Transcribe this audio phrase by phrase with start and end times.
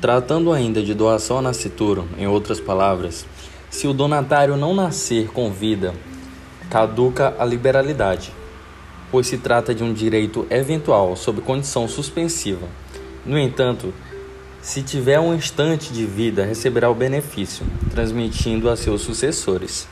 [0.00, 3.26] Tratando ainda de doação a nascituro, em outras palavras,
[3.68, 5.92] se o donatário não nascer com vida,
[6.70, 8.32] caduca a liberalidade,
[9.10, 12.68] pois se trata de um direito eventual sob condição suspensiva.
[13.26, 13.92] No entanto,
[14.62, 19.88] se tiver um instante de vida, receberá o benefício, transmitindo a seus sucessores.